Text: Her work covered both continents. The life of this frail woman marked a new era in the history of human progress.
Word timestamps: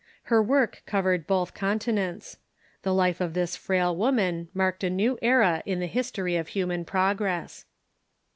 Her 0.33 0.41
work 0.41 0.81
covered 0.87 1.27
both 1.27 1.53
continents. 1.53 2.37
The 2.81 2.91
life 2.91 3.21
of 3.21 3.35
this 3.35 3.55
frail 3.55 3.95
woman 3.95 4.49
marked 4.51 4.83
a 4.83 4.89
new 4.89 5.19
era 5.21 5.61
in 5.63 5.79
the 5.79 5.85
history 5.85 6.35
of 6.37 6.47
human 6.47 6.85
progress. 6.85 7.65